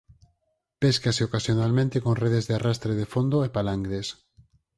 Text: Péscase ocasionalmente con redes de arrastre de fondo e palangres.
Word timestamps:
Péscase 0.81 1.21
ocasionalmente 1.27 1.97
con 2.05 2.15
redes 2.23 2.45
de 2.47 2.53
arrastre 2.55 2.93
de 2.99 3.05
fondo 3.13 3.37
e 3.45 3.49
palangres. 3.55 4.07